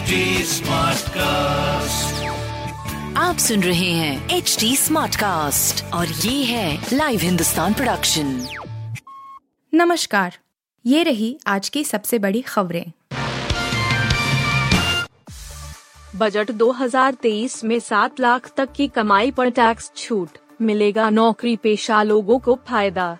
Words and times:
HD 0.00 0.18
Smartcast. 0.44 2.12
आप 3.16 3.36
सुन 3.38 3.62
रहे 3.62 3.90
हैं 3.90 4.28
एच 4.28 4.56
डी 4.60 4.76
स्मार्ट 4.76 5.16
कास्ट 5.16 5.84
और 5.84 6.06
ये 6.06 6.44
है 6.44 6.86
लाइव 6.92 7.20
हिंदुस्तान 7.20 7.74
प्रोडक्शन 7.74 8.46
नमस्कार 9.74 10.38
ये 10.86 11.02
रही 11.02 11.40
आज 11.46 11.68
की 11.68 11.84
सबसे 11.84 12.18
बड़ी 12.18 12.40
खबरें। 12.40 12.92
बजट 16.16 16.50
2023 16.50 17.64
में 17.64 17.80
सात 17.80 18.20
लाख 18.20 18.52
तक 18.56 18.72
की 18.72 18.88
कमाई 18.88 19.30
पर 19.30 19.50
टैक्स 19.50 19.92
छूट 19.96 20.28
मिलेगा 20.60 21.10
नौकरी 21.10 21.56
पेशा 21.56 22.02
लोगों 22.02 22.38
को 22.38 22.58
फ़ायदा। 22.68 23.18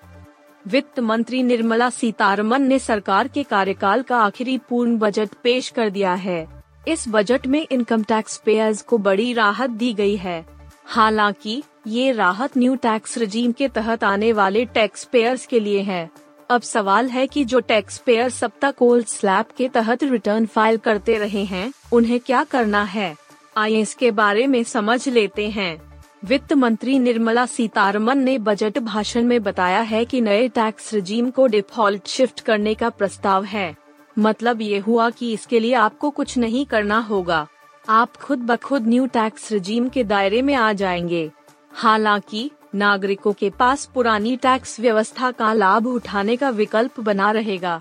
वित्त 0.66 1.00
मंत्री 1.00 1.42
निर्मला 1.42 1.90
सीतारमन 1.90 2.62
ने 2.62 2.78
सरकार 2.78 3.28
के 3.28 3.42
कार्यकाल 3.42 4.02
का 4.02 4.18
आखिरी 4.18 4.58
पूर्ण 4.58 4.98
बजट 4.98 5.28
पेश 5.44 5.68
कर 5.68 5.90
दिया 5.90 6.14
है। 6.14 6.59
इस 6.88 7.04
बजट 7.08 7.46
में 7.46 7.66
इनकम 7.70 8.02
टैक्स 8.02 8.36
पेयर्स 8.36 8.82
को 8.82 8.98
बड़ी 8.98 9.32
राहत 9.32 9.70
दी 9.70 9.94
गई 9.94 10.16
है। 10.16 10.46
हालाँकि, 10.84 11.62
ये 11.86 12.12
राहत 12.12 12.58
न्यू 12.58 12.74
टैक्स 12.74 13.18
रजीम 13.18 13.52
के 13.52 13.68
तहत 13.68 14.04
आने 14.04 14.32
वाले 14.32 14.64
टैक्स 14.64 15.04
पेयर्स 15.04 15.46
के 15.46 15.60
लिए 15.60 15.80
है। 15.80 16.10
अब 16.50 16.62
सवाल 16.62 17.08
है 17.08 17.26
कि 17.26 17.44
जो 17.44 17.60
टैक्स 17.60 17.98
पेयर 17.98 18.30
सब 18.30 18.52
तक 18.62 18.74
ओल्ड 18.82 19.06
स्लैब 19.06 19.44
के 19.56 19.68
तहत 19.68 20.02
रिटर्न 20.02 20.46
फ़ाइल 20.46 20.76
करते 20.76 21.18
रहे 21.18 21.44
हैं, 21.44 21.72
उन्हें 21.92 22.20
क्या 22.20 22.44
करना 22.44 22.82
है? 22.82 23.16
आइए 23.56 23.80
इसके 23.80 24.10
बारे 24.10 24.46
में 24.46 24.64
समझ 24.64 25.08
लेते 25.08 25.50
हैं। 25.50 25.82
वित्त 26.24 26.52
मंत्री 26.52 26.98
निर्मला 26.98 27.46
सीतारमन 27.46 28.18
ने 28.18 28.38
बजट 28.38 28.78
भाषण 28.78 29.24
में 29.24 29.42
बताया 29.42 29.80
है 29.80 30.04
कि 30.04 30.20
नए 30.20 30.48
टैक्स 30.48 30.94
रजीम 30.94 31.30
को 31.30 31.46
डिफ़ॉल्ट 31.46 32.06
शिफ्ट 32.06 32.40
करने 32.40 32.74
का 32.74 32.90
प्रस्ताव 32.90 33.44
है। 33.44 33.79
मतलब 34.20 34.60
ये 34.60 34.78
हुआ 34.78 35.10
कि 35.10 35.32
इसके 35.32 35.60
लिए 35.60 35.74
आपको 35.74 36.10
कुछ 36.10 36.38
नहीं 36.38 36.66
करना 36.66 36.98
होगा। 36.98 37.48
आप 37.88 38.16
खुद 38.16 38.38
ब 38.38 38.56
खुद 38.56 38.86
न्यू 38.86 39.06
टैक्स 39.06 39.52
रजीम 39.52 39.88
के 39.88 40.04
दायरे 40.04 40.42
में 40.42 40.54
आ 40.54 40.72
जाएँगे। 40.72 41.30
हालाँकि, 41.72 42.50
नागरिकों 42.74 43.32
के 43.32 43.50
पास 43.50 43.90
पुरानी 43.94 44.36
टैक्स 44.36 44.80
व्यवस्था 44.80 45.30
का 45.30 45.52
लाभ 45.52 45.86
उठाने 45.86 46.36
का 46.36 46.50
विकल्प 46.50 47.00
बना 47.00 47.30
रहेगा। 47.30 47.80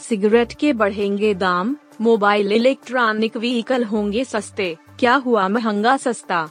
सिगरेट 0.00 0.52
के 0.52 0.72
बढ़ेंगे 0.72 1.34
दाम, 1.34 1.76
मोबाइल 2.00 2.52
इलेक्ट्रॉनिक 2.52 3.36
व्हीकल 3.36 3.84
होंगे 3.84 4.24
सस्ते। 4.24 4.76
क्या 4.98 5.14
हुआ 5.14 5.48
महँगा 5.48 5.96
सस्ता? 5.96 6.50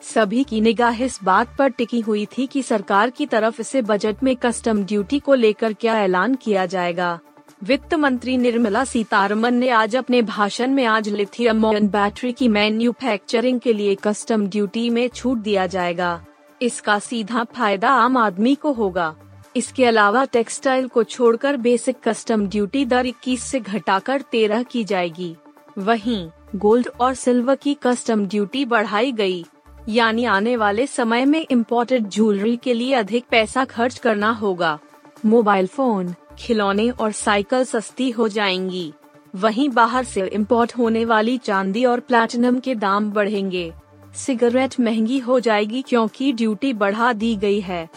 सभी 0.00 0.44
की 0.44 0.60
निगाह 0.60 1.02
इस 1.02 1.18
बात 1.24 1.56
पर 1.58 1.68
टिकी 1.68 2.00
हुई 2.00 2.26
थी 2.26 2.46
कि 2.46 2.62
सरकार 2.62 3.10
की 3.10 3.26
तरफ़ 3.26 3.62
से 3.62 3.82
बजट 3.82 4.16
में 4.22 4.36
कस्टम 4.36 4.84
ड्यूटी 4.84 5.18
को 5.18 5.34
लेकर 5.34 5.72
क्या 5.72 6.00
ऐलान 6.00 6.34
किया 6.34 6.66
जाएगा। 6.66 7.20
वित्त 7.62 7.94
मंत्री 7.94 8.36
निर्मला 8.36 8.84
सीतारमन 8.84 9.54
ने 9.54 9.68
आज 9.68 9.96
अपने 9.96 10.22
भाषण 10.22 10.70
में 10.70 10.84
आज 10.84 11.08
लिथियम 11.08 11.66
आयन 11.66 11.88
बैटरी 11.88 12.32
की 12.32 12.48
मैन्युफैक्चरिंग 12.48 13.60
के 13.60 13.72
लिए 13.72 13.94
कस्टम 13.94 14.46
ड्यूटी 14.46 14.90
में 14.90 15.08
छूट 15.08 15.38
दिया 15.38 15.66
जाएगा। 15.66 16.24
इसका 16.62 16.98
सीधा 16.98 17.44
फ़ायदा 17.44 17.90
आम 17.90 18.16
आदमी 18.16 18.54
को 18.54 18.72
होगा। 18.72 19.14
इसके 19.56 19.84
अलावा 19.84 20.24
टेक्सटाइल 20.24 20.88
को 20.88 21.04
छोड़कर 21.04 21.56
बेसिक 21.56 21.96
कस्टम 22.04 22.46
ड्यूटी 22.46 22.84
दर 22.84 23.06
21 23.06 23.42
से 23.42 23.60
घटाकर 23.60 24.22
13 24.22 24.62
की 24.62 24.84
जाएगी। 24.84 25.36
वहीं, 25.78 26.30
गोल्ड 26.56 26.88
और 27.00 27.14
सिल्वर 27.14 27.54
की 27.54 27.76
कस्टम 27.82 28.26
ड्यूटी 28.26 28.64
बढ़ाई 28.64 29.12
गई। 29.12 29.44
यानी 29.88 30.24
आने 30.24 30.56
वाले 30.56 30.86
समय 30.86 31.24
में 31.24 31.46
इम्पोर्टेड 31.50 32.08
ज्वेलरी 32.08 32.56
के 32.56 32.74
लिए 32.74 32.94
अधिक 32.94 33.24
पैसा 33.30 33.64
खर्च 33.64 33.98
करना 33.98 34.30
होगा। 34.30 34.78
मोबाइल 35.26 35.66
फ़ोन 35.66 36.14
खिलौने 36.38 36.90
और 36.90 37.12
साइकिल 37.12 37.64
सस्ती 37.64 38.10
हो 38.10 38.28
जाएँगी। 38.28 38.92
वहीं 39.34 39.68
बाहर 39.68 40.04
से 40.04 40.26
इंपोर्ट 40.26 40.72
होने 40.78 41.04
वाली 41.04 41.38
चांदी 41.38 41.84
और 41.84 42.00
प्लैटिनम 42.00 42.58
के 42.58 42.74
दाम 42.74 43.10
बढ़ेंगे। 43.10 43.72
सिगरेट 44.16 44.80
महँगी 44.80 45.18
हो 45.18 45.40
जाएगी 45.40 45.82
क्योंकि 45.82 46.32
ड्यूटी 46.32 46.72
बढ़ा 46.72 47.12
दी 47.12 47.36
गई 47.36 47.60
है। 47.60 47.88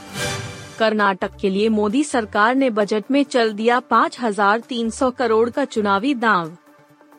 कर्नाटक 0.79 1.31
के 1.41 1.49
लिए 1.49 1.69
मोदी 1.69 2.03
सरकार 2.03 2.55
ने 2.55 2.69
बजट 2.69 3.03
में 3.11 3.23
चल 3.23 3.53
दिया 3.53 3.79
5,300 3.79 5.11
करोड़ 5.11 5.49
का 5.49 5.65
चुनावी 5.65 6.13
दाव। 6.13 6.57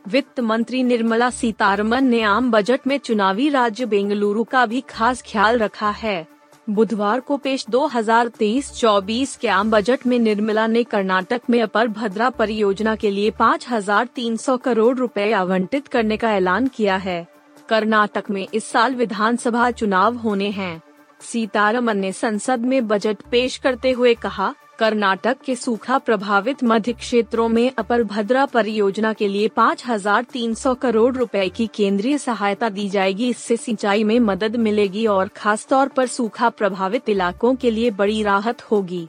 वित्त 0.09 0.41
मंत्री 0.41 0.83
निर्मला 0.83 1.31
सीतारमन 1.31 2.05
ने 2.05 2.23
आम 2.23 2.51
बजट 2.51 2.81
में 2.87 2.99
चुनावी 2.99 3.49
राज्य 3.49 3.87
बेंगलुरु 3.87 4.45
का 4.45 4.67
भी 4.67 4.81
खास 4.81 5.23
ख्याल 5.23 5.59
रखा 5.59 5.91
है। 5.91 6.32
बुधवार 6.71 7.21
को 7.21 7.37
पेश 7.37 7.67
2023-24 7.71 9.37
के 9.37 9.49
आम 9.49 9.71
बजट 9.71 10.07
में 10.07 10.19
निर्मला 10.19 10.67
ने 10.67 10.85
कर्नाटक 10.85 11.43
में 11.51 11.63
अपर 11.63 11.89
भद्रा 11.89 12.31
परियोजना 12.31 12.97
के 12.97 13.11
लिए 13.11 13.31
5,300 13.31 14.59
करोड़ 14.59 14.97
रुपए 14.97 15.33
आवंटित 15.33 15.89
करने 15.89 16.17
का 16.17 16.33
ऐलान 16.33 16.67
किया 16.67 16.97
है। 16.97 17.27
कर्नाटक 17.69 18.25
में 18.31 18.49
इस 18.55 18.65
साल 18.65 18.95
विधानसभा 18.95 19.71
चुनाव 19.71 20.17
होने 20.17 20.51
हैं। 20.51 20.83
सीतारमन 21.21 21.99
ने 21.99 22.13
संसद 22.13 22.61
में 22.61 22.89
बजट 22.89 23.17
पेश 23.31 23.57
करते 23.57 23.91
हुए 23.91 24.15
कहा 24.15 24.55
कर्नाटक 24.79 25.37
के 25.45 25.55
सूखा 25.55 25.99
प्रभावित 25.99 26.63
मध्य 26.65 26.93
क्षेत्रों 26.93 27.49
में 27.49 27.73
अपर 27.79 28.03
भद्रा 28.03 28.47
परियोजना 28.47 29.13
के 29.13 29.29
लिए 29.29 29.49
5,300 29.49 30.75
करोड़ 30.75 31.15
रुपए 31.17 31.49
की 31.49 31.67
केंद्रीय 31.67 32.19
सहायता 32.19 32.69
दी 32.69 32.89
जाएगी। 32.89 33.29
इससे 33.29 33.57
सिंचाई 33.57 34.05
में 34.05 34.19
मदद 34.21 34.57
मिलेगी 34.57 35.07
और 35.07 35.29
खास 35.29 35.67
तौर 35.67 35.89
पर 35.89 36.07
सूखा 36.07 36.49
प्रभावित 36.49 37.09
इलाकों 37.09 37.55
के 37.55 37.71
लिए 37.71 37.91
बड़ी 37.91 38.23
राहत 38.23 38.63
होगी। 38.63 39.07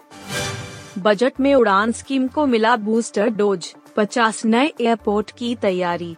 बजट 1.00 1.40
में 1.40 1.54
उड़ान 1.56 1.92
स्कीम 1.92 2.28
को 2.28 2.46
मिला 2.46 2.76
बूस्टर 2.76 3.30
डोज। 3.30 3.74
50 3.98 4.46
नए 4.46 4.74
एयरपोर्ट 4.82 5.32
की 5.32 5.56
तैयारी। 5.56 6.16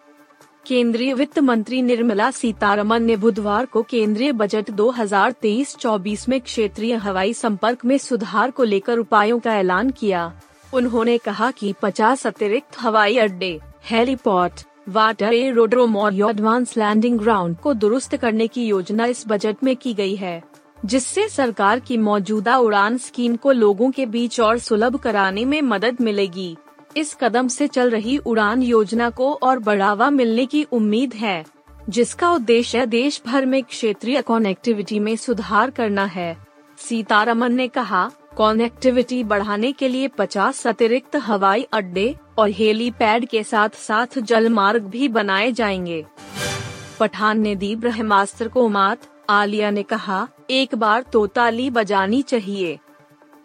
केंद्रीय 0.67 1.13
वित्त 1.13 1.37
मंत्री 1.39 1.81
निर्मला 1.81 2.29
सीतारमन 2.31 3.03
ने 3.03 3.15
बुधवार 3.15 3.65
को 3.65 3.81
केंद्रीय 3.81 4.31
बजट 4.31 4.69
2023-24 4.71 6.27
में 6.29 6.39
क्षेत्रीय 6.41 6.93
हवाई 6.95 7.33
संपर्क 7.33 7.85
में 7.85 7.97
सुधार 7.97 8.51
को 8.51 8.63
लेकर 8.63 8.97
उपायों 8.97 9.39
का 9.39 9.55
ऐलान 9.55 9.89
किया। 9.89 10.31
उन्होंने 10.73 11.17
कहा 11.17 11.51
कि 11.51 11.73
50 11.81 12.25
अतिरिक्त 12.27 12.79
हवाई 12.79 13.17
अड्डे 13.17 13.59
हेलीपोर्ट 13.83 14.65
वाटर 14.89 15.33
एरोड्रोम 15.33 15.97
और 15.97 16.19
एडवांस 16.21 16.75
लैंडिंग 16.77 17.19
ग्राउंड 17.19 17.57
को 17.57 17.73
दुरुस्त 17.73 18.15
करने 18.15 18.47
की 18.47 18.65
योजना 18.65 19.05
इस 19.05 19.23
बजट 19.27 19.63
में 19.63 19.75
की 19.75 19.93
गई 19.93 20.15
है, 20.15 20.41
जिससे 20.85 21.29
सरकार 21.29 21.79
की 21.79 21.97
मौजूदा 21.99 22.57
उड़ान 22.57 22.97
स्कीम 22.97 23.35
को 23.35 23.51
लोगों 23.51 23.91
के 23.91 24.05
बीच 24.07 24.39
और 24.39 24.57
सुलभ 24.59 24.95
कराने 24.97 25.45
में 25.45 25.61
मदद 25.61 26.01
मिलेगी। 26.01 26.55
इस 26.97 27.13
कदम 27.21 27.47
से 27.47 27.67
चल 27.67 27.89
रही 27.89 28.17
उड़ान 28.17 28.61
योजना 28.61 29.09
को 29.09 29.33
और 29.33 29.59
बढ़ावा 29.59 30.09
मिलने 30.09 30.45
की 30.45 30.63
उम्मीद 30.63 31.13
है, 31.13 31.45
जिसका 31.89 32.31
उद्देश्य 32.31 32.85
देश 32.85 33.21
भर 33.27 33.45
में 33.45 33.63
क्षेत्रीय 33.63 34.21
कनेक्टिविटी 34.21 34.99
में 34.99 35.15
सुधार 35.15 35.69
करना 35.69 36.05
है। 36.05 36.37
सीतारमन 36.77 37.53
ने 37.53 37.67
कहा 37.67 38.11
कनेक्टिविटी 38.37 39.23
बढ़ाने 39.23 39.71
के 39.71 39.87
लिए 39.87 40.07
50 40.07 40.67
अतिरिक्त 40.67 41.15
हवाई 41.15 41.67
अड्डे 41.73 42.15
और 42.37 42.49
हेलीपैड 42.49 43.25
के 43.25 43.43
साथ 43.43 43.69
साथ 43.69 44.19
जल 44.19 44.49
मार्ग 44.49 44.83
भी 44.83 45.07
बनाए 45.07 45.51
जाएँगे। 45.51 46.05
पठान 46.99 47.39
ने 47.39 47.55
दी 47.55 47.75
ब्रह्मास्त्र 47.75 48.47
को 48.47 48.67
मात 48.69 49.01
आलिया 49.29 49.69
ने 49.71 49.83
कहा, 49.83 50.27
एक 50.49 50.75
बार 50.75 51.01
तो 51.01 51.27
ताली 51.27 51.69
बजानी 51.69 52.21
चाहिए। 52.21 52.79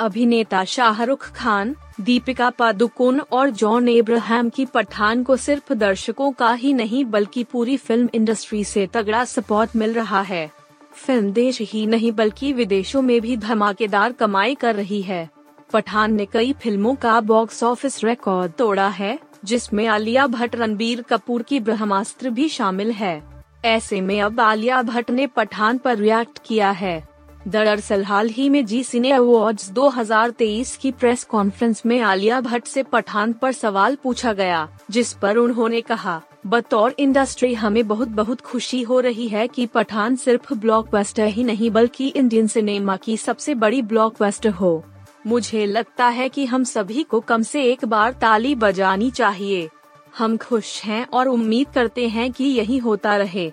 अभिनेता 0.00 0.64
शाहरुख 0.64 1.30
खान, 1.32 1.76
दीपिका 2.00 2.50
पादुकोण 2.50 3.20
और 3.20 3.50
जॉन 3.50 3.88
एब्राहम 3.88 4.48
की 4.48 4.64
पठान 4.66 5.22
को 5.22 5.36
सिर्फ़ 5.36 5.72
दर्शकों 5.74 6.32
का 6.32 6.52
ही 6.52 6.72
नहीं 6.72 7.04
बल्कि 7.04 7.44
पूरी 7.44 7.76
फ़िल्म 7.76 8.08
इंडस्ट्री 8.14 8.64
से 8.64 8.86
तगड़ा 8.86 9.24
सपोर्ट 9.24 9.76
मिल 9.76 9.92
रहा 9.92 10.20
है। 10.20 10.50
फ़िल्म 10.92 11.32
देश 11.32 11.60
ही 11.60 11.86
नहीं 11.86 12.12
बल्कि 12.12 12.52
विदेशों 12.52 13.02
में 13.02 13.20
भी 13.20 13.36
धमाकेदार 13.36 14.12
कमाई 14.12 14.54
कर 14.54 14.74
रही 14.74 15.02
है। 15.02 15.30
पठान 15.72 16.14
ने 16.14 16.26
कई 16.26 16.52
फ़िल्मों 16.52 16.94
का 16.94 17.20
बॉक्स 17.20 17.62
ऑफ़िस 17.62 18.04
रिकॉर्ड 18.04 18.52
तोड़ा 18.52 18.88
है, 18.88 19.18
जिसमें 19.44 19.86
आलिया 19.86 20.26
भट्ट, 20.26 20.56
रणबीर 20.56 21.02
कपूर 21.02 21.42
की 21.42 21.60
ब्रह्मास्त्र 21.60 22.30
भी 22.30 22.48
शामिल 22.48 22.90
है। 22.92 23.22
ऐसे 23.64 24.00
में 24.00 24.20
अब 24.22 24.40
आलिया 24.40 24.82
भट्ट 24.82 25.10
ने 25.10 25.26
पठान 25.26 25.78
पर 25.78 25.96
रिएक्ट 25.96 26.38
किया 26.46 26.70
है। 26.70 27.09
दरअसल 27.48 28.04
हाल 28.04 28.28
ही 28.28 28.48
में 28.48 28.66
जी 28.66 28.82
सिने 28.84 29.10
अवार्ड्स 29.10 29.70
2023 29.70 30.76
की 30.76 30.90
प्रेस 30.92 31.24
कॉन्फ्रेंस 31.24 31.82
में 31.86 32.00
आलिया 32.00 32.40
भट्ट 32.40 32.66
से 32.66 32.82
पठान 32.82 33.32
पर 33.32 33.52
सवाल 33.52 33.94
पूछा 33.94 34.32
गया, 34.32 34.68
जिस 34.90 35.12
पर 35.12 35.36
उन्होंने 35.36 35.80
कहा, 35.80 36.22
बतौर 36.46 36.94
इंडस्ट्री 36.98 37.54
हमें 37.54 37.88
बहुत 37.88 38.08
बहुत 38.08 38.40
खुशी 38.40 38.82
हो 38.82 39.00
रही 39.00 39.28
है 39.28 39.48
कि 39.48 39.66
पठान 39.66 40.16
सिर्फ़ 40.16 40.54
ब्लॉकबस्टर 40.54 41.26
ही 41.26 41.44
नहीं 41.44 41.70
बल्कि 41.70 42.08
इंडियन 42.08 42.46
सिनेमा 42.46 42.96
की 42.96 43.16
सबसे 43.16 43.54
बड़ी 43.54 43.82
ब्लॉकबस्टर 43.82 44.50
हो। 44.50 44.84
मुझे 45.26 45.66
लगता 45.66 46.06
है 46.08 46.28
कि 46.28 46.44
हम 46.44 46.64
सभी 46.64 47.02
को 47.02 47.20
कम 47.20 47.42
से 47.42 47.64
एक 47.64 47.84
बार 47.84 48.12
ताली 48.12 48.54
बजानी 48.54 49.10
चाहिए। 49.10 49.68
हम 50.18 50.36
खुश 50.36 50.82
हैं 50.82 51.06
और 51.06 51.28
उम्मीद 51.28 51.66
करते 51.74 52.08
हैं 52.08 52.32
कि 52.32 52.44
यही 52.44 52.78
होता 52.78 53.16
रहे। 53.16 53.52